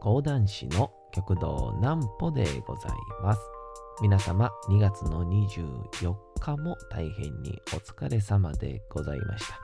[0.00, 2.92] 講談師の極道南歩でござい
[3.22, 3.40] ます。
[4.00, 9.60] 皆様2月の24日も大変にお疲れ様でございました。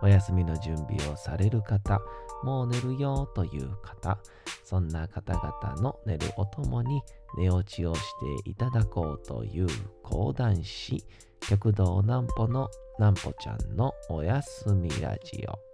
[0.00, 2.00] お休みの準備をされる方、
[2.42, 4.18] もう寝るよという方、
[4.64, 7.02] そんな方々の寝るおともに
[7.36, 8.00] 寝落ちをし
[8.42, 9.66] ていただこうという
[10.02, 11.04] 講談師、
[11.46, 15.73] 極道南歩の南歩ちゃんのおやすみラジオ。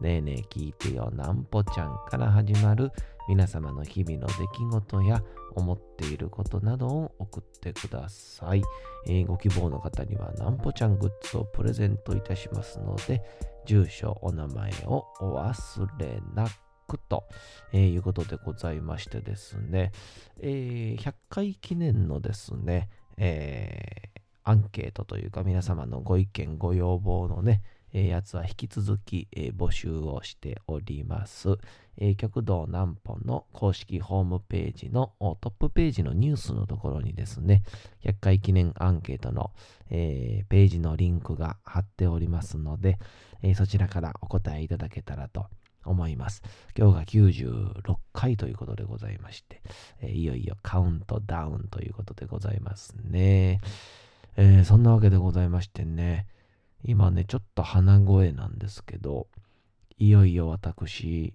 [0.00, 1.10] ねえねえ聞いてよ。
[1.12, 2.90] なんぽちゃんから始まる
[3.28, 5.22] 皆様の日々の出来事や
[5.54, 8.62] 思っていることなどを送ってください。
[9.06, 13.22] えーご希望の方にはなんぽちゃんグッズをプレゼントいたしますので、
[13.66, 16.48] 住所、お名前をお忘れな
[16.86, 17.24] くと、
[17.72, 19.92] えーいうことでございましてですね、
[20.40, 24.14] えー100回記念のですね、えー
[24.46, 27.62] アンケートというか皆様のご意見、ご要望のね、
[28.02, 31.56] やつは引き続き、え募集をしております。
[31.96, 37.62] え極道南歩の公式ホームページのトップページのニュースのところにですね、
[38.02, 39.52] 100回記念アンケートの、
[39.90, 42.98] えーページのリンクが貼っておりますので、
[43.42, 45.46] えーそちらからお答えいただけたらと
[45.84, 46.42] 思います。
[46.76, 49.62] 今日が96回ということでございまして、
[50.00, 53.60] えーいよいよカウントダウンということでございますね。
[54.36, 56.26] えーそんなわけでございましてね、
[56.86, 59.28] 今ね、ちょっと鼻声なんですけど、
[59.96, 61.34] いよいよ私、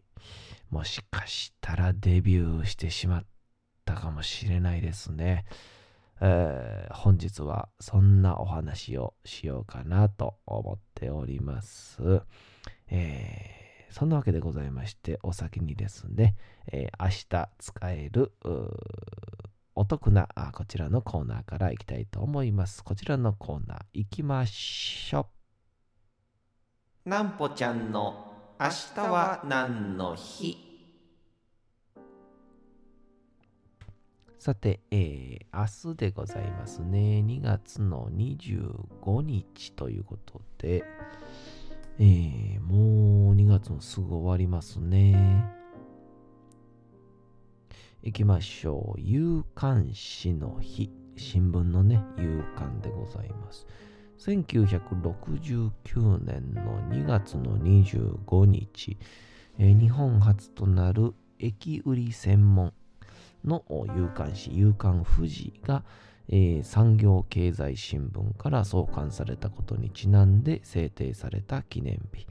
[0.69, 3.25] もしかしたらデビューしてしまっ
[3.83, 5.45] たかもしれないですね。
[6.21, 12.21] えー本日はそんなお話をしようかなと思っております。
[12.87, 13.59] えー
[13.93, 16.35] そんなわけでございまして、お先にですね、
[16.71, 18.33] えー明日使える
[19.73, 22.83] お得なあこちらのコーナーからいきたいと思います。
[22.83, 25.38] こちらのコーナー行きましょう。
[27.05, 30.57] なんぽちゃんの明日は何の日？
[34.37, 37.23] さて、えー明日でございますね。
[37.25, 40.83] 2月の25日ということで、
[41.99, 45.45] えーもう2月もすぐ終わりますね。
[48.03, 48.99] 行きましょう。
[49.01, 50.91] 夕刊誌の日。
[51.15, 53.65] 新聞のね、夕刊でございます。
[54.19, 58.97] 1969年の2月の25日、
[59.57, 62.73] 日本初となる駅売り専門
[63.45, 63.63] の
[63.95, 65.85] 夕刊誌、夕刊富士が、
[66.27, 72.27] えー産業経済新聞から創刊されたことにちなんで制定された記念日。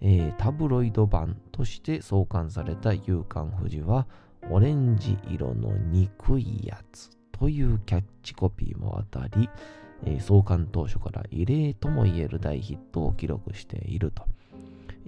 [0.00, 4.08] えータブロイド版として創刊された夕刊富士は、
[4.50, 9.48] オレンジ色の憎いやつというキャッチコピーも当たり、
[10.04, 14.24] えー創刊当初から異例ともいえる大ヒットを記録していると。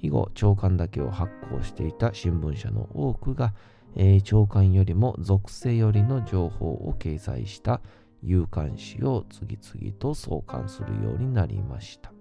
[0.01, 3.55] 以後、朝刊だけを発行していた新聞社の多くが、
[3.95, 7.81] えー朝刊よりも属性よりの情報を掲載した
[8.23, 12.13] 夕刊誌を次々と創刊するようになりました。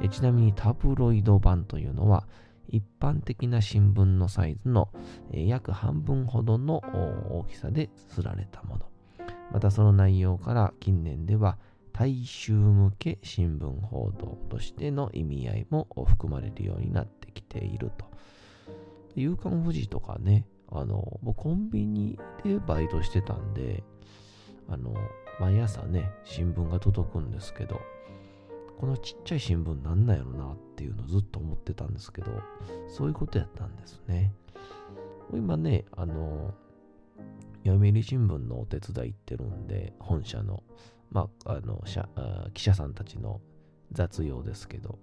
[0.00, 2.26] えーちなみにタブロイド版というのは、
[2.68, 4.88] 一般的な新聞のサイズの、
[5.32, 6.76] えー約半分ほどの
[7.30, 8.86] 大きさで刷られたもの。
[9.52, 11.58] またその内容から近年では
[12.00, 18.06] 大衆向け新聞報道としての意味合いも含まれるようになってきていると。
[19.14, 23.84] 夕刊富士とかね、あの、僕コンビニでバイトしてたんで、
[24.66, 24.94] あの、
[25.40, 27.78] 毎朝ね、新聞が届くんですけど、
[28.78, 32.32] このちっちゃい新聞なんなんやろなっていうのをずっと思ってたんですけど、
[32.88, 34.32] そういうことやったんですね。
[35.34, 36.54] 今ね、あの、
[37.66, 40.62] 読売新聞のお手伝い行ってるんで、本社の、
[41.10, 41.82] まあ、あの、
[42.54, 43.40] 記者さんたちの
[43.92, 44.98] 雑用ですけど、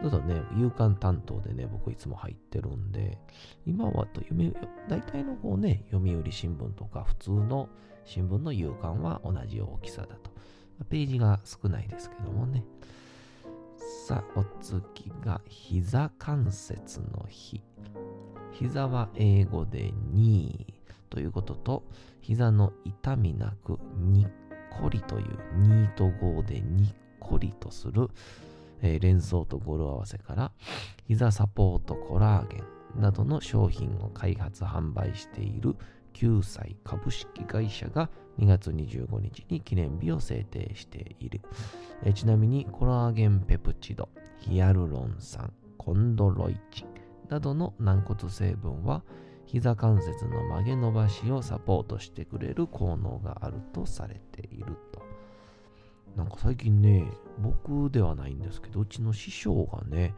[0.00, 3.18] ちょっとね、夕刊担当でね、僕いつも入ってるんで、
[3.66, 4.56] 今はと読、
[4.88, 7.68] 大体のこうね、読売新聞とか普通の
[8.04, 10.30] 新聞の夕刊は同じ大きさだと。
[10.90, 12.64] ページが少ないですけどもね。
[14.06, 14.82] さあ、お次
[15.24, 17.62] が膝関節の日。
[18.52, 21.84] 膝は英語でニーということと、
[22.20, 24.26] 膝の痛みなくに
[24.80, 28.08] こりというニーとゴーでにっこりとする、
[28.82, 30.52] えー連想と語呂合わせから、
[31.06, 32.62] 膝サポートコラーゲ
[32.98, 35.76] ンなどの商品を開発販売している
[36.14, 41.40] 9歳株式会社が2月25日に記念日を制定している。
[42.04, 44.08] えちなみにコラーゲンペプチド、
[44.40, 46.88] ヒアルロン酸、コンドロイチン
[47.28, 49.02] などの軟骨成分は
[49.52, 55.02] 膝関節の曲げ伸ばしをサポートしてくれる効能があるとされていると。
[56.16, 57.06] なんか最近ね、
[57.38, 60.14] 僕ではないんですけど、うちの師匠がね、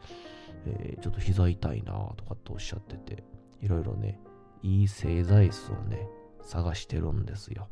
[0.65, 3.23] えー、ちょっと膝痛いなとかっておっしゃってて、
[3.61, 4.21] いろいろね、
[4.63, 6.07] いい製材室をね、
[6.41, 7.67] 探してるんですよ。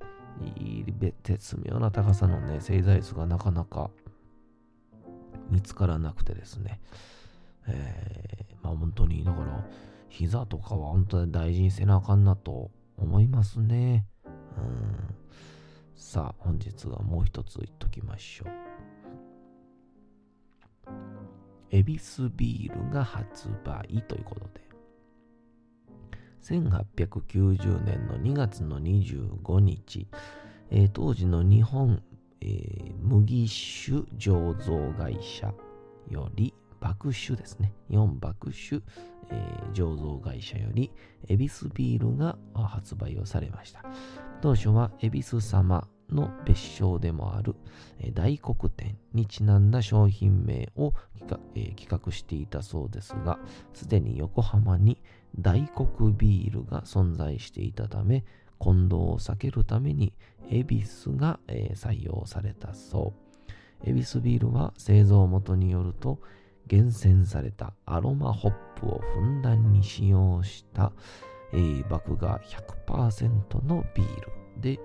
[0.57, 0.85] いい
[1.23, 3.89] 絶妙な高さのね、製材室がなかなか
[5.49, 6.81] 見つからなくてですね。
[7.67, 9.65] えー、まあ本当に、だから、
[10.13, 14.05] 膝とかは本当に大事にせなあかんなと思いますね。
[14.25, 15.15] うん。
[15.95, 18.49] さあ、本日はもう一つ言っときましょう。
[21.71, 24.61] エビスビールが発売ということで、
[26.43, 30.07] 1890年の2月の25日、
[30.69, 32.03] えー、当時の日本、
[32.41, 35.51] えー、麦酒醸造会社
[36.07, 36.53] より、
[36.83, 37.73] 爆酒ですね。
[37.89, 38.83] 日本爆酒、
[39.29, 40.91] えー、醸造会社より、
[41.29, 43.85] エビスビールが発売をされました。
[44.41, 47.55] 当初は、エビス様の別称でもある、
[47.99, 53.39] えー、大黒天にちなんだ商品名を企画,、えー、企画していたそうですが、
[53.73, 55.01] すでに横浜に
[55.39, 58.25] 大黒ビールが存在していたため、
[58.57, 60.13] 混同を避けるために、
[60.49, 63.13] エビスが、えー、採用されたそ
[63.85, 63.89] う。
[63.89, 66.19] エビスビールは製造元によると、
[66.67, 70.91] 厳選されたアロマホップをふんだんに使用した、
[71.53, 72.39] えー、麦芽
[72.87, 74.31] 100%のビール
[74.61, 74.79] で、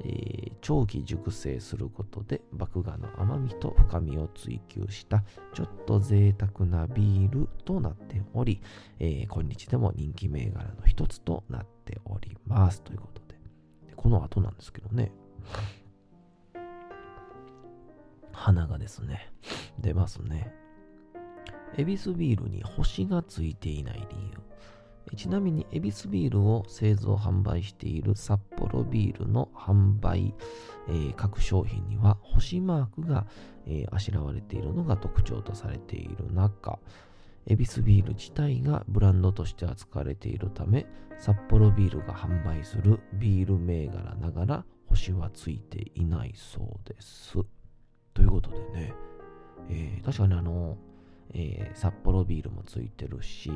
[0.00, 5.24] えー、長期熟成することで麦芽の甘みと深みを追求した
[5.54, 8.62] ちょっと贅沢なビールとなっており、
[9.00, 12.82] えー、今日でも人気銘柄の一つとなっております。
[12.82, 13.34] ということで。
[13.88, 15.12] でこの後なんですけどね。
[18.32, 19.32] 鼻がですね
[19.80, 20.67] 出ますね。
[21.76, 24.48] エビスビールに星がついていない理由。
[25.16, 30.34] ちなみに、エビスビールを製造販売しているサッポロビールの販売、
[30.88, 33.26] えー、各商品には星マークが、
[33.66, 36.78] えー、あしらわれているのが特徴とされている中、
[37.46, 40.86] エビスビール自体がブランドとして扱われているため、
[41.18, 47.38] サッポロビールが販売するビール銘柄ながら星はついていないそうです。
[48.12, 48.92] ということでね、
[49.70, 50.76] えー、確かにあの、
[51.34, 53.50] えー、札幌ビールもついてるし、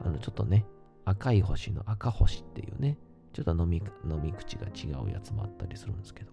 [0.00, 0.66] あの、ちょっとね、
[1.04, 2.98] 赤い星の赤星っていうね、
[3.32, 6.32] ちょっと飲み飲み口が違うやつもあったりするんですけど、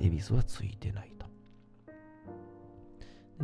[0.00, 1.26] 恵比寿はついてないと。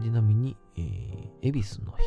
[0.00, 2.04] ちなみに、えー、恵比寿の日。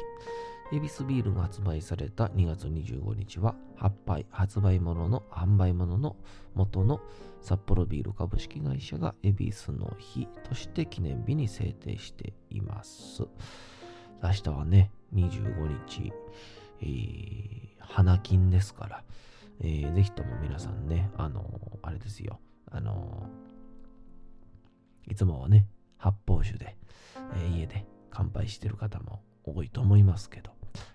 [0.76, 6.16] 恵比寿ビールが発売された2月25日は、発売、発売物の販売物の
[6.56, 7.00] 元の
[7.42, 13.28] 札幌ビール株式会社が恵比寿の日として記念日に制定しています。
[14.24, 16.14] 明日はね、25日、
[16.82, 19.04] えー、花金ですから、
[19.60, 22.40] えー、ぜひとも皆さんね、あのー、あれですよ、
[22.72, 26.78] あのー、いつもはね、発泡酒で、
[27.36, 30.52] えー、家で乾杯してる方も多いと思いますけど、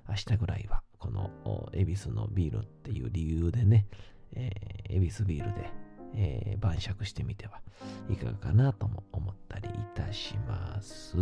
[0.08, 3.87] 明日ぐらいは、この恵比寿のビールっていう理由でね、
[4.35, 4.50] え、
[4.88, 5.70] 恵比寿ビールで、
[6.14, 7.61] えー、晩酌してみては
[8.08, 11.14] いかがかなとも思ったりいたします。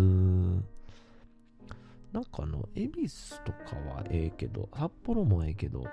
[2.16, 5.84] なんかあの、恵比寿とかはええけど、札幌もええけど、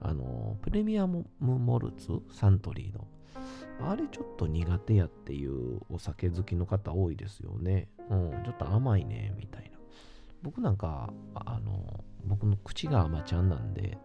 [0.00, 3.06] あの、プレミアムモルツ、サントリーの、
[3.88, 7.88] あれちょっと苦手やっていうお酒好きの方多いですよね。
[8.10, 9.78] うん、ちょっと甘いね、みたいな。
[10.42, 13.98] 僕なんか、あの、僕の口が甘ちゃんなんで、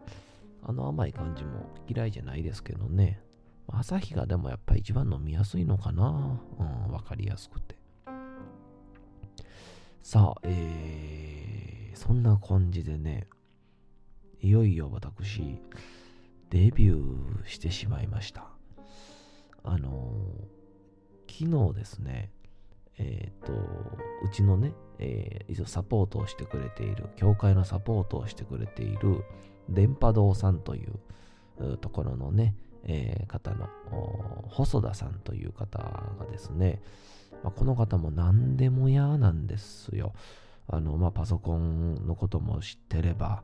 [0.61, 3.19] あの甘い感じも嫌いじゃないですけどね。
[3.67, 6.39] 朝日がでもやっぱ一番飲みやすいのかな。
[6.59, 7.80] うん、わかりやすくて。
[10.03, 13.27] さあ、えー、そんな感じでね、
[14.41, 15.59] いよいよ私、
[16.49, 18.47] デビューしてしまいました。
[19.63, 22.31] あのー、昨日ですね、
[22.97, 29.23] えっ、ー、と、うちのね、えー、一応サポートをしてくれている、教会のサポートをしてくれている、
[29.69, 32.55] 電波堂さんというところのね、
[32.85, 33.69] えー、方の、
[34.49, 36.81] 細田さんという方がですね、
[37.43, 40.13] まあ、この方も何でも嫌なんですよ。
[40.67, 43.43] あの、まあ、パソコンのことも知ってれば、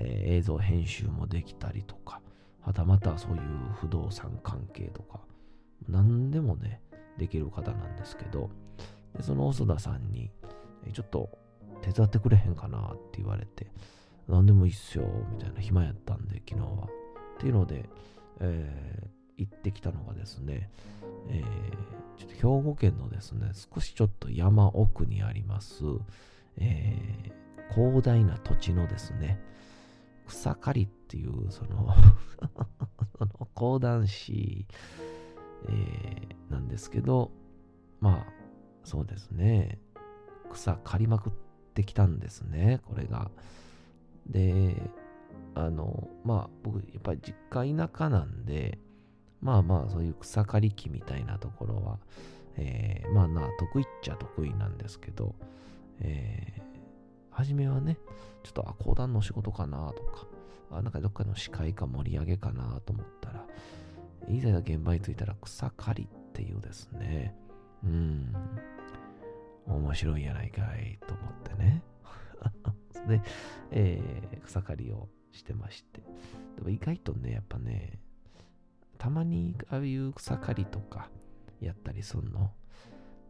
[0.00, 2.20] えー、映像編集もできたりとか、
[2.60, 3.40] はたまたそういう
[3.80, 5.20] 不動産関係とか、
[5.88, 6.80] 何でもね、
[7.18, 8.50] できる方なんですけど、
[9.16, 10.30] でその細田さんに、
[10.86, 11.30] えちょっと
[11.82, 13.70] 手伝ってくれへんかなって言われて、
[14.28, 16.88] 何でもいいっすよ、みたいな暇やったんで、昨日は。
[17.36, 17.88] っていうので、
[18.40, 20.70] えー、行ってきたのがですね、
[21.28, 25.84] えー、ちょっと兵庫県のですね、少しちょっと山奥にあります、
[26.58, 29.40] えー、広大な土地のですね、
[30.26, 31.94] 草刈りっていう、その
[33.18, 34.66] その講談師、
[35.68, 37.30] えー、なんですけど、
[38.00, 38.32] まあ、
[38.84, 39.78] そうですね、
[40.50, 41.32] 草刈りまくっ
[41.74, 43.30] てきたんですね、これが。
[44.26, 44.90] で、
[45.54, 48.78] あの、まあ、僕、やっぱり実家田舎なんで、
[49.40, 51.98] まあまあ、そういう草刈り機みたいなところは、
[52.56, 55.34] えー、まあな、得意っちゃ得意なんですけど、
[56.00, 56.60] えー、
[57.30, 57.98] 初めはね、
[58.42, 60.26] ちょっと、あ、講談の仕事かなとか、
[60.70, 63.46] あ、なんかどっかの司会か盛り上げかなと思ったら、
[64.28, 67.34] いざ現場に着いたら草刈りっていうですね、
[67.84, 68.34] うん、
[69.66, 71.82] 面白いやないかいと思ってね。
[73.06, 73.22] で、
[73.70, 76.00] えー、草刈りをしてまして。
[76.56, 78.00] でも意外とね、やっぱね、
[78.96, 81.08] たまにああいう草刈りとか
[81.60, 82.52] やったりすんの、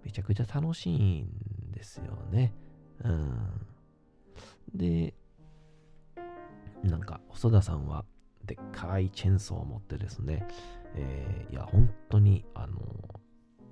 [0.04, 2.54] めちゃくちゃ楽しいんですよね。
[3.04, 3.66] うん。
[4.74, 5.14] で、
[6.82, 8.04] なんか、細田さんは、
[8.44, 10.46] でっかいチェーンソーを持ってですね、
[10.94, 12.78] えー、いや、本当に、あの、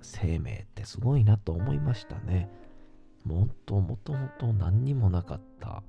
[0.01, 2.49] 生命ってすごいなと思いましたね。
[3.23, 5.83] もっともともと何にもなかった、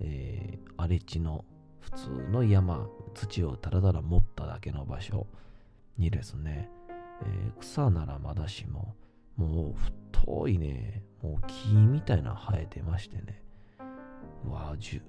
[0.00, 1.44] えー、荒れ地の
[1.80, 5.26] 普通の山、土をたらたら持っただけの場所
[5.98, 6.70] にですね、
[7.22, 8.94] えー、草ならまだしも、
[9.36, 9.74] もう
[10.12, 13.42] 太いね、もう木みたいな生えてましてね、
[14.46, 15.00] うわぁ、10,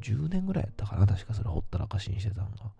[0.00, 2.72] 10年ぐらいやったかな、確かそれほったらかしにしてたんが。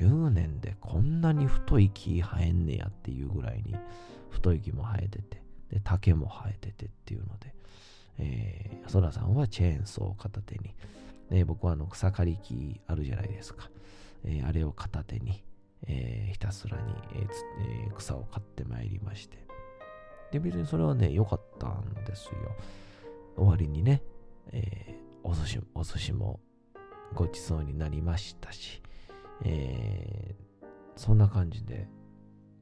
[0.00, 3.76] 10年でこんなに太い木生えんねやっていうぐらいに
[4.30, 7.54] 太い木も生えてて、で、竹も生えててっていうので、
[8.18, 10.74] えー、ソラさんはチェーンソーを片手に、
[11.30, 13.70] ね、僕はあの草刈り機あるじゃないですか。
[14.24, 15.44] えー、あれを片手に、
[15.86, 17.28] えー、ひたすらに、えー
[17.86, 19.38] えー、草を刈ってまいりまして。
[20.30, 22.32] で、別にそれはね、良かったんですよ。
[23.36, 24.02] 終わりにね、
[24.52, 26.40] えー、お寿司お寿司も
[27.14, 28.82] ごちそうになりましたし、
[29.44, 31.88] えー、そんな感じで、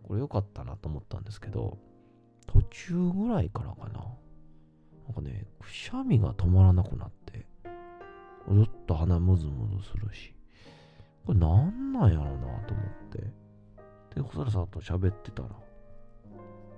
[0.03, 1.79] これ良かったなと思ったんですけど、
[2.47, 4.05] 途中ぐらいからかな。
[5.07, 7.47] なんかね、くしゃみが止まらなくなって、
[8.49, 10.35] ずっと鼻ムズムズするし、
[11.31, 13.19] これなんなんやろうなと思って、
[14.17, 15.49] で、細田さんと喋ってたら、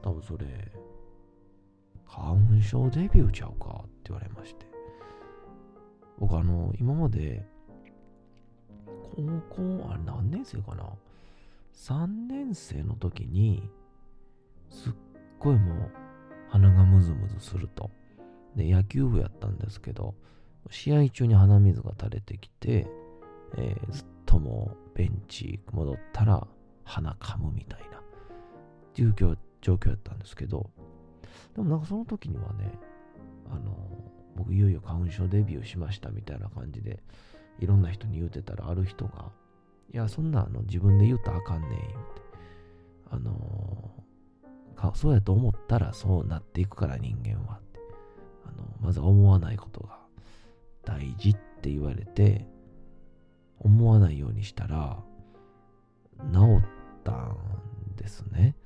[0.02, 0.46] 多分それ、
[2.06, 4.66] 花粉症デビューちゃうかって言われまして。
[6.18, 7.42] 僕あの、今まで、
[9.16, 10.84] 高校、あれ何年生かな
[11.74, 13.70] ?3 年生の時に、
[14.68, 14.92] すっ
[15.38, 15.92] ごいもう
[16.50, 17.90] 鼻がムズムズすると。
[18.54, 20.14] で、野球部やったんですけど、
[20.68, 22.86] 試合中に鼻水が垂れてきて、
[23.56, 26.46] えー、ずっともベンチ戻ったら
[26.84, 28.00] 鼻かむみたいな
[28.94, 30.70] 状況状況やったんですけど、
[31.54, 32.72] でもなんかその時にはね、
[33.50, 33.76] あの、
[34.34, 37.02] 僕いよいよ花粉症デビューしましたみたいな感じで、
[37.60, 39.30] いろんな人に言うてたら、ある人が、
[39.92, 42.22] いや、そんなあの自分で言うとあかんねん、言うて。
[43.10, 43.92] あの
[44.94, 47.80] そうやと思ったらそうなっていくから人間はって
[48.46, 49.98] あのまず思わないことが
[50.84, 52.46] 大事って言われて
[53.62, 54.98] 思わないようにしたら
[56.32, 56.64] 治っ
[57.04, 57.36] たん
[57.96, 58.56] ですね、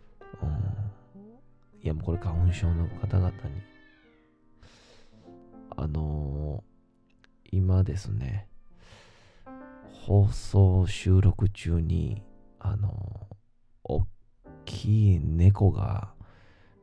[0.43, 3.33] うん、いやもうこれ花粉症の方々に。
[5.79, 8.49] あのー、今ですね
[9.93, 12.23] 放送収録中に
[12.59, 14.03] あのー、
[14.65, 16.17] きい猫が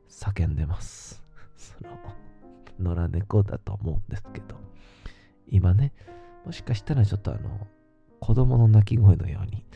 [0.08, 1.22] 叫んでます。
[1.56, 4.56] その、野良猫だと思うんですけど、
[5.48, 5.92] 今ね、
[6.44, 7.66] もしかしたらちょっとあの、
[8.24, 9.66] 子供の鳴き声のように、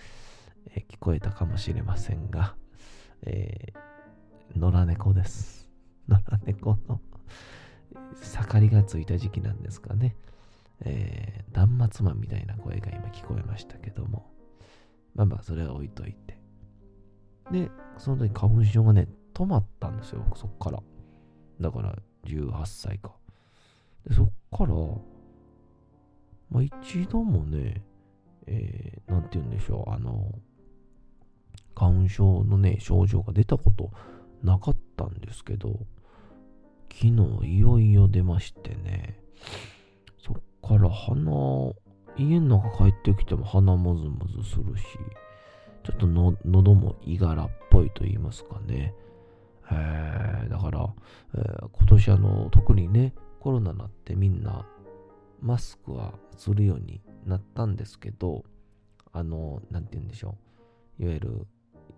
[0.75, 2.55] えー、聞こえたかもしれませんが、
[3.27, 5.69] えー、野良猫です。
[6.09, 6.99] 野良猫の
[8.15, 10.17] 盛りがついた時期なんですかね。
[10.81, 14.33] えー、断末魔みたいな声が今聞こえましたけども、
[15.15, 16.41] まあまあ、それは置いといて。
[17.53, 20.83] で、その時花粉症がね、止まったんですよ、そっから。
[21.61, 23.15] だから18歳か。
[24.07, 24.73] で、そっから、
[26.49, 27.83] まあ一度もね、
[28.47, 30.33] えー、て言うんでしょう、あの、
[31.75, 33.91] 花粉症のね、症状が出たこと
[34.43, 35.87] なかったんですけど、
[36.93, 37.13] 昨日
[37.45, 39.21] いよいよ出ましてね、
[40.19, 41.73] そっから鼻、
[42.17, 44.85] 家の中帰ってきても鼻もずもずするし、
[45.85, 48.95] ちょっとの喉もいがらっぽいと言いますかね。
[49.71, 50.93] えー、だから、
[51.35, 54.67] えー、今年あの、特にね、コロナになってみんな
[55.41, 58.45] マスクはするようになったんですけど、
[59.13, 60.37] あの、なんて言うんでしょ
[60.99, 61.05] う。
[61.05, 61.47] いわゆる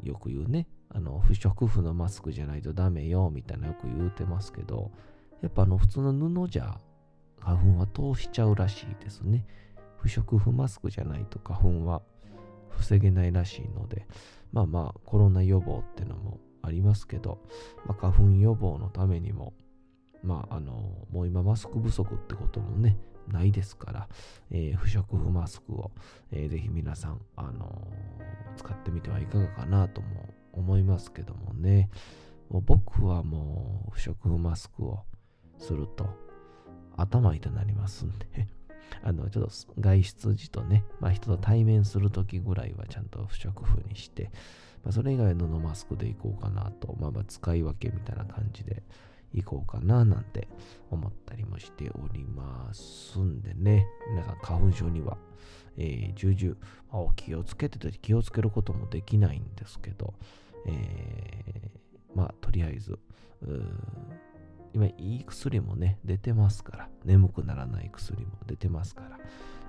[0.03, 4.91] よく言うね、あの不織布のマスクじゃないとダメよみたいなよく言うてますけど、
[5.41, 6.79] やっぱあの普通の布じゃ
[7.39, 9.47] 花粉は通しちゃうらしいですね。
[9.99, 12.03] 不織布マスクじゃないと花粉は
[12.69, 14.07] 防げないらしいので、
[14.53, 17.39] まあまあコロナ予防ってのもありますけど、
[17.87, 19.55] まあ、花粉予防のためにも、
[20.23, 22.99] まああの、もう今マスク不足ってこともね、
[23.31, 24.09] ないですから、
[24.51, 25.91] えー、不織布マスクを、
[26.33, 31.91] えー、ぜひ皆さん、あのー、使ってみてはいかがかなとも思いますけどもね。
[32.51, 35.05] もう僕はもう不織布マスクを
[35.59, 36.09] すると
[36.97, 38.49] 頭痛なりますんで
[39.03, 44.31] あの、ちょっと外出時とね、まあ人と対面するときぐらいはちゃんと不織布にして、
[44.83, 48.83] まあそれ以外は布マスクでいこうかなと、まあまあ使い分けみたいな感じで
[49.33, 50.49] いこうかななんて
[50.91, 55.17] 思ったりもしておりますんでね、皆さん花粉症には、
[55.77, 56.57] えー、重々、
[56.93, 60.15] まあ、気をつけてて気をつけることもできないんですけど、
[60.67, 62.99] えー、まあとりあえず、
[64.73, 69.19] 今いい薬もね、出てますから、眠くならない薬も出てますから、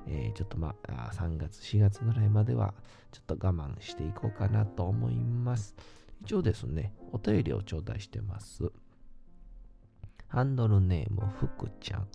[0.08, 2.74] えー、ちょっとまあ、3月、4月ぐらいまでは、
[3.12, 5.75] ちょっと我慢していこうかなと思います。
[6.24, 8.72] 一応ですね、お便りを頂戴してます。
[10.32, 12.08] ハンドルネーム、ふくちゃん。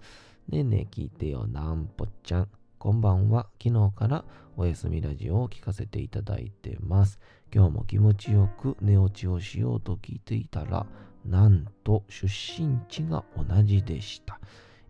[0.48, 2.48] ねえねえ聞いてよ、なんぽちゃん。
[2.78, 3.46] こんばんは。
[3.62, 4.24] 昨日から
[4.56, 7.20] おやすみラジオを聞かせていただいてます。
[7.54, 10.86] 今日も気持ちよく寝落ちをしようと聞いていたら、
[11.26, 14.40] なんと出身地が同じでした。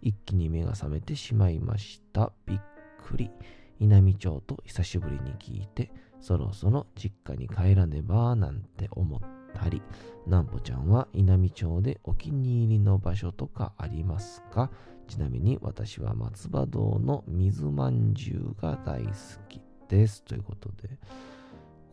[0.00, 2.30] 一気に目が覚めてしまいました。
[2.46, 2.60] びっ
[3.02, 3.32] くり。
[3.80, 5.90] 稲美町と久しぶりに聞いて、
[6.20, 9.80] そろそろ実家に帰らねばなんて思ってたり、
[10.26, 14.70] なんぽちゃんは稲美町でお気に入りの場所とかありますか？
[15.08, 19.12] ちなみに私は松葉堂の水まんじゅうが大好
[19.48, 20.22] きです。
[20.22, 20.98] ということで、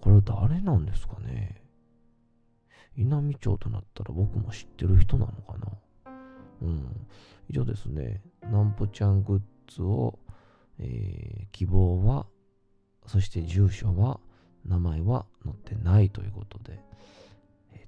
[0.01, 1.61] これ誰なんですかね？
[2.97, 6.11] 稲美町となったら僕も知ってる人なのかな？
[6.63, 7.07] うん。
[7.49, 9.41] 以上ですね、なんぽちゃんグッ
[9.73, 10.17] ズを、
[10.79, 12.25] えー、希望は、
[13.05, 14.19] そして住所は、
[14.65, 16.79] 名前は載ってないということで、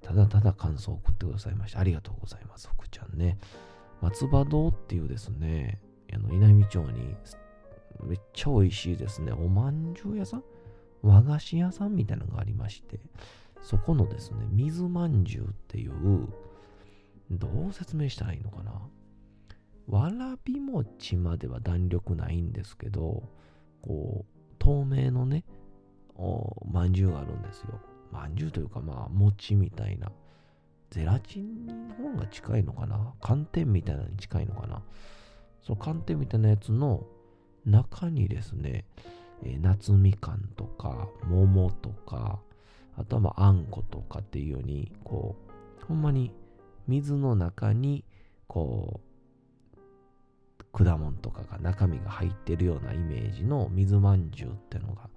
[0.06, 3.40] ただただ感想を送ってくださいまして、ありがとうございます、福ちゃんね。
[4.02, 5.82] 松葉堂っていうですね、
[6.14, 7.16] あの稲美町に
[8.04, 10.44] めっちゃ美味しいですね、おまんじゅう屋さん？
[11.02, 13.00] 和菓子屋さんみたいなのがありまして、
[13.62, 16.28] そこのですね、水まんじゅうっていう、
[17.32, 18.80] どう説明したらいいのかな？
[19.88, 23.24] わらび餅までは弾力ないんですけど、
[23.82, 25.46] こう、透明のね、
[26.16, 27.80] おまんじゅうがあるんですよ。
[28.16, 30.12] まんじゅうというかまあ餅みたいな。
[30.92, 33.14] ゼラチンの方が近いのかな？
[33.20, 34.82] 寒天みたいなのに近いのかな？
[35.62, 37.04] その寒天みたいなやつの
[37.66, 38.86] 中にですね、
[39.44, 42.40] え、夏みかんとか桃とか
[42.96, 45.36] あとはまああんことかっていうようにこ
[45.82, 46.32] うほんまに
[46.88, 48.06] 水の中に
[48.48, 49.02] こ
[49.74, 55.10] う果物とかが中身が入ってるようなイメージの水まんじゅうってのが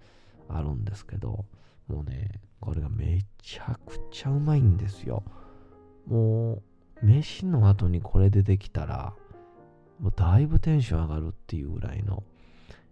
[0.48, 1.44] あるんですけど
[1.86, 5.22] もうねこれがめちゃくちゃうまいんですよ。
[6.06, 9.14] もう、飯の後にこれ出てきたら、
[10.00, 12.22] もうだいぶテンション上がるっていうぐらいの、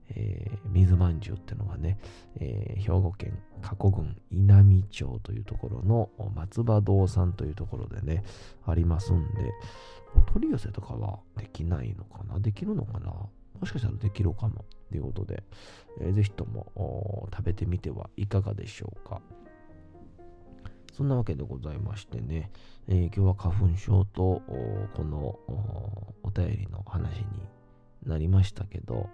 [0.09, 1.99] えー、水まんじゅうってのがね、
[2.37, 8.23] えー、兵庫県加古郡稲美町というところの松葉堂さんというところでね、
[8.65, 9.53] ありますんで、
[10.15, 12.39] お取り寄せとかはできないのかな？
[12.39, 13.11] できるのかな？
[13.11, 13.31] も
[13.65, 15.43] しかしたらできるかもということで、
[16.01, 19.21] えー、ぜひとも食べてみてはいかがでしょうか？
[20.97, 22.51] そんなわけでございましてね、
[22.89, 24.41] えー、今日は花粉症と
[24.95, 25.39] この
[26.23, 27.27] お便りの話に
[28.07, 29.11] なりましたけど、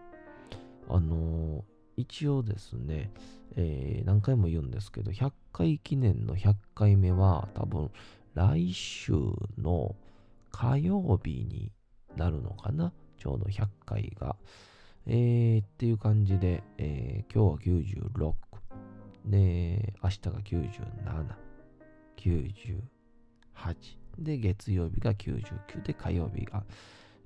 [0.88, 1.62] あのー、
[1.96, 3.10] 一応ですね、
[3.56, 7.90] えー、何回も言うんですけど、100回記念の100回目は多分
[8.34, 9.12] 来週
[9.58, 9.96] の
[10.52, 11.72] 火曜日に
[12.16, 12.92] なるのかな？
[13.18, 14.36] ちょうど100回が。
[15.06, 17.82] えー、っていう感じで、えー、今日は
[18.20, 18.34] 96。
[19.26, 21.51] で、明日が97。
[22.22, 22.82] 98。
[24.18, 26.64] で、月曜日が99で、火曜日が、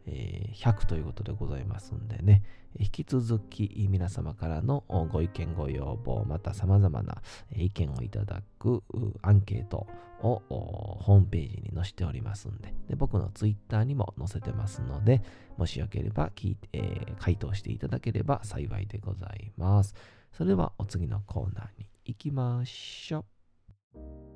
[0.06, 2.42] えー、100ということでございますんでね、
[2.78, 7.22] 引き続き皆様からのご意見、ご要望、また様々な
[7.54, 8.82] 意見をいただく
[9.22, 9.86] アンケート
[10.22, 15.22] をホームページに載せておりますんでで、僕のツイッターにも載せてますので、
[15.56, 19.94] もしよければ聞いて、えー、回答していただければ幸いでございます。
[20.32, 23.24] それではお次のコーナーに行きましょ
[23.94, 24.35] う。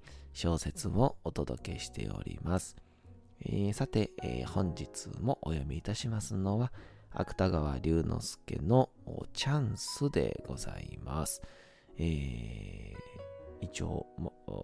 [0.33, 2.75] 小説をお届けしております。
[3.41, 6.71] えー、さて、えー、本日もお読みいたしますのは、
[7.11, 8.89] 芥川龍之介の
[9.33, 11.41] チャンスでございます。
[11.97, 14.05] えー、一応、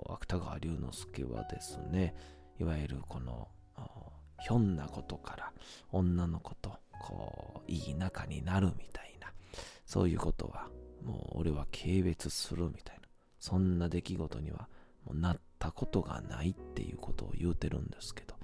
[0.09, 2.15] 芥川龍之介はですね、
[2.59, 3.49] いわゆるこの、
[4.39, 5.53] ひょんなことから
[5.91, 9.33] 女の子とこう、いい仲になるみたいな、
[9.85, 10.69] そういうことは、
[11.03, 13.07] もう俺は軽蔑するみたいな、
[13.39, 14.69] そんな出来事には
[15.13, 18.35] なったことがないっていうことを言うてるんですけど、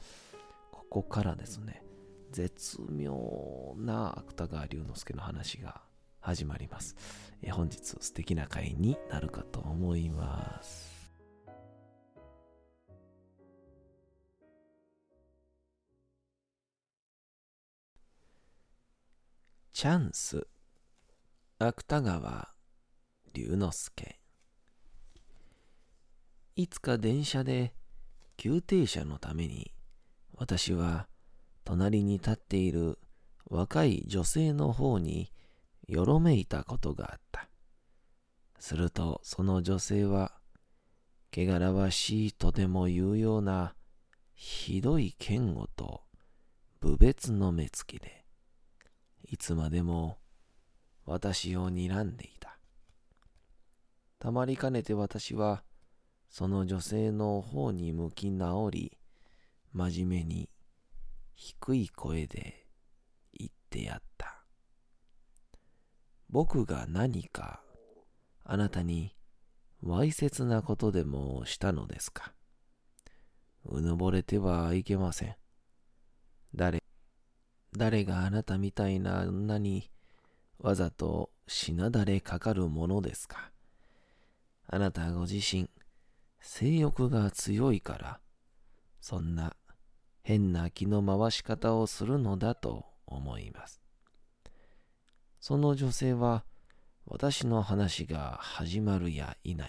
[0.71, 1.83] ここからですね、
[2.31, 5.81] 絶妙な芥川龍之介の話が
[6.19, 6.95] 始まります。
[7.41, 10.93] え本日素敵な回になるかと思います。
[19.73, 20.47] チャンス
[21.59, 22.49] 芥川
[23.33, 24.22] 龍之介
[26.55, 27.73] いつか電車で
[28.37, 29.73] 急停車のために
[30.37, 31.07] 私は
[31.63, 32.99] 隣に立っている
[33.45, 35.31] 若い女性の方に
[35.87, 37.49] よろめいたことがあった。
[38.59, 40.31] するとその女性は、
[41.35, 43.73] 汚らわしいとでも言うような
[44.35, 46.03] ひどい嫌悪と
[46.81, 48.25] 侮蔑の目つきで、
[49.29, 50.19] いつまでも
[51.05, 52.57] 私を睨んでいた。
[54.19, 55.63] たまりかねて私は、
[56.33, 58.97] その女性の方に向き直り、
[59.71, 60.49] 真面目に
[61.35, 62.65] 低い声で
[63.37, 64.43] 言ってやった。
[66.31, 67.61] 僕が何か
[68.43, 69.15] あなたに
[69.83, 72.33] わいせつなことでもしたのですか？
[73.65, 75.35] うぬぼれてはいけません。
[76.55, 76.81] 誰、
[77.77, 79.91] 誰があなたみたいな女に
[80.57, 83.51] わざとしなだれかかるものですか？
[84.65, 85.69] あなたご自身、
[86.45, 88.19] 性欲が強いから、
[88.99, 89.55] そんな
[90.23, 93.81] 変な気の回し方をするのだと思います。
[95.39, 96.43] その女性は
[97.05, 99.67] 私の話が始まるや否や、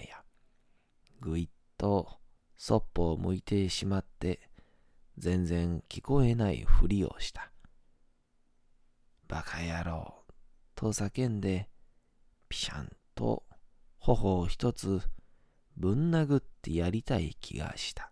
[1.21, 2.09] ぐいっと
[2.57, 4.51] そっぽを向いてしまって、
[5.17, 7.53] 全然聞こえないふりをした。
[9.29, 10.25] バカ野郎
[10.75, 11.69] と叫んで、
[12.49, 13.45] ピシャンと
[14.01, 15.01] 頬を一つ
[15.77, 18.11] ぶん殴ってやりたい気がした。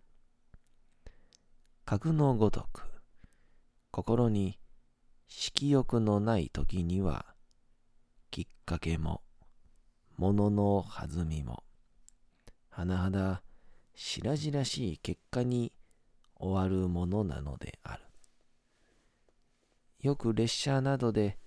[1.85, 2.83] 格のごとく、
[3.91, 4.59] 心に
[5.29, 7.27] 色欲のない時には、
[8.31, 9.23] きっかけも、
[10.17, 11.63] ものの弾みも、
[12.71, 13.43] 甚だ
[13.95, 15.73] 白々しい結果に
[16.37, 18.03] 終わるものなのである。
[20.01, 21.39] よく列車などで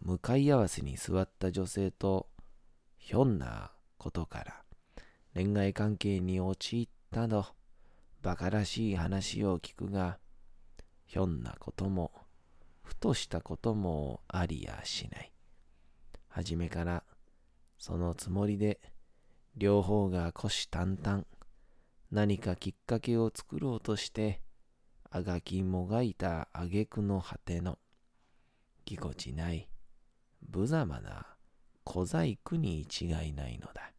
[0.00, 2.28] 向かい合わせに座った女性と
[2.96, 4.63] ひょんなことから
[5.34, 7.44] 恋愛関係に陥ったの
[8.22, 10.18] 馬鹿らしい話を聞くが、
[11.06, 12.12] ひょんなことも、
[12.84, 15.32] ふとしたこともありやしない。
[16.28, 17.02] はじめから、
[17.78, 18.80] そのつもりで、
[19.56, 21.24] 両方が虎視眈々、
[22.12, 24.40] 何かきっかけを作ろうとして、
[25.10, 27.80] あがきもがいた挙句の果ての、
[28.84, 29.68] ぎこちない、
[30.48, 31.26] 無様な
[31.82, 33.93] 小細工に違いないのだ。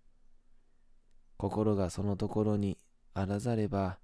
[1.37, 2.77] 心がそのところに
[3.13, 3.99] あらざれば、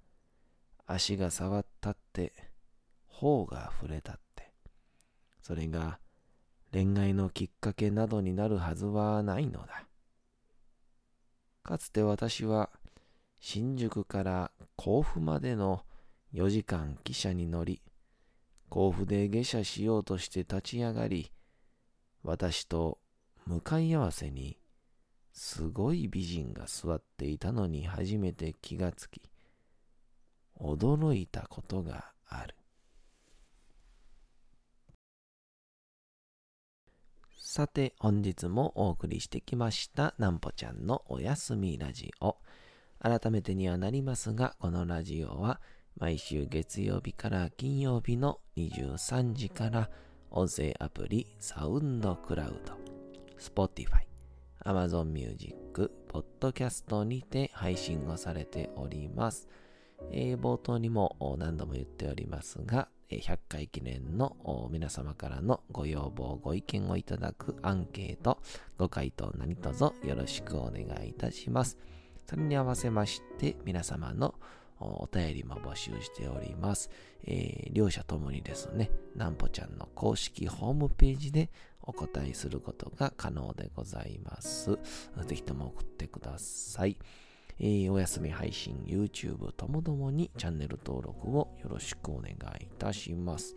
[0.85, 2.33] 足が触ったって、
[3.07, 4.51] 頬が触れたって、
[5.41, 5.99] それが
[6.71, 9.85] 恋愛のきっかけなどになるはずはないのだ。
[11.63, 12.69] かつて私は
[13.39, 15.83] 新宿から甲府までの
[16.33, 17.81] 4時間汽車に乗り、
[18.69, 21.31] 甲府で下車しようとして立ち上がり、
[22.23, 22.99] 私と
[23.45, 24.60] 向かい合わせに
[25.33, 29.21] すごい美人が座っていたのに初めて気がつき、
[30.59, 32.55] 驚いたことがある。
[37.37, 42.37] さて、本日もお送りしてきました、なんぽちゃんのおやすみラジオ。
[42.99, 45.59] 改めてにはなりますが、このラジオは
[45.97, 49.89] 毎週月曜日から金曜日の23時から
[50.29, 52.73] 音声アプリサウンドクラウド、
[53.37, 54.10] Spotify、
[54.65, 59.47] Amazon Music、Podcast にて配信をされております。
[60.11, 68.39] えー、冒頭にも何度も言っておりますが、100回記念の皆様からのご要望、ご意見をいただくアンケート、
[68.77, 71.77] ご回答何卒よろしくお願いいたします。
[72.25, 74.35] それに合わせまして、皆様の
[74.79, 76.89] お便りも募集しております。
[77.25, 81.49] えー、両者ともにですね、なんぽちゃんの公式ホームページで
[81.83, 84.77] お答えすることが可能でございます。
[85.25, 86.97] ぜひとも送ってください。
[87.59, 93.55] えー、お休み配信、YouTube ともどもにチャンネル登録をよろしくお願いいたします。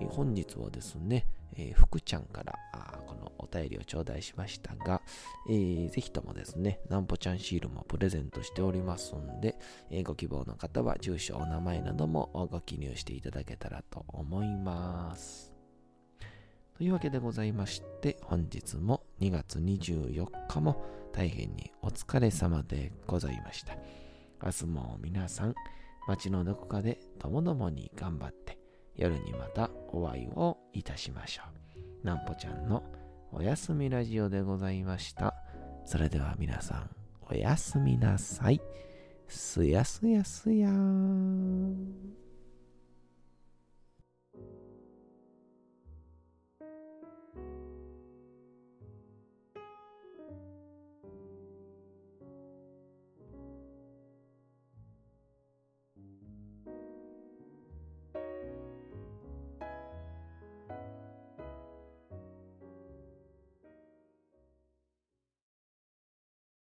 [0.00, 5.02] えー、本日はですね、えー、福ちゃんからあこのお便りを頂戴しましたが、
[5.48, 9.56] えー、ぜひともですね、なんぽちゃんシールもプレゼントしておりますんで、
[9.90, 15.53] えー、ご希望の方は住所、お名前などもご記入していただけたらと思います。
[16.76, 23.76] というわけでございまして、本日も2月24日も大変にお疲れ様でございました。
[24.42, 25.54] 明日も皆さん、
[26.08, 28.58] 街のどこかでともどもに頑張って、
[28.96, 31.42] 夜にまたお会いをいたしましょ
[32.02, 32.06] う。
[32.06, 32.82] なんぽちゃんの
[33.30, 35.34] おやすみラジオでございました。
[35.86, 36.90] それでは皆さん、
[37.30, 38.60] おやすみなさい。
[39.28, 42.23] すやすやすやーん。